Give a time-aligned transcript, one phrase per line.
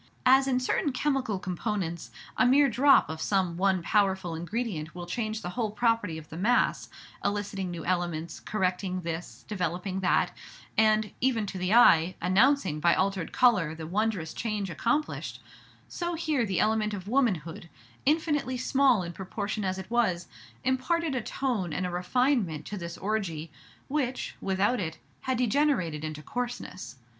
[0.25, 5.43] As in certain chemical compounds a mere drop of some one powerful ingredient will change
[5.43, 6.89] the whole property of the mass,
[7.23, 10.31] eliciting new elements, correcting this, developing that,
[10.75, 15.39] and, even to the eye, announcing by altered color the wondrous change accomplished,
[15.87, 17.69] so here the element of womanhood,
[18.03, 20.27] infinitely small in proportion as it was,
[20.63, 23.51] imparted a tone and a refinement to this orgie
[23.87, 26.95] which, without it, had degenerated into coarseness.